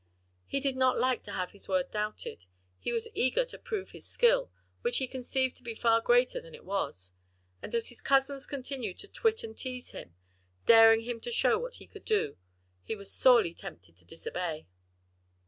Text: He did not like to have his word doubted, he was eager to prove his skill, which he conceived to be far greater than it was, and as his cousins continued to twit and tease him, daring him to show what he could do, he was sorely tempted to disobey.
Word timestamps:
He 0.47 0.59
did 0.59 0.75
not 0.75 0.97
like 0.97 1.21
to 1.25 1.31
have 1.31 1.51
his 1.51 1.67
word 1.67 1.91
doubted, 1.91 2.47
he 2.79 2.91
was 2.91 3.07
eager 3.13 3.45
to 3.45 3.59
prove 3.59 3.91
his 3.91 4.03
skill, 4.09 4.49
which 4.81 4.97
he 4.97 5.05
conceived 5.05 5.55
to 5.57 5.63
be 5.63 5.75
far 5.75 6.01
greater 6.01 6.41
than 6.41 6.55
it 6.55 6.65
was, 6.65 7.11
and 7.61 7.75
as 7.75 7.89
his 7.89 8.01
cousins 8.01 8.47
continued 8.47 8.97
to 9.01 9.07
twit 9.07 9.43
and 9.43 9.55
tease 9.55 9.91
him, 9.91 10.15
daring 10.65 11.01
him 11.01 11.19
to 11.21 11.29
show 11.29 11.59
what 11.59 11.75
he 11.75 11.85
could 11.85 12.05
do, 12.05 12.35
he 12.81 12.95
was 12.95 13.11
sorely 13.13 13.53
tempted 13.53 13.95
to 13.97 14.05
disobey. 14.05 14.65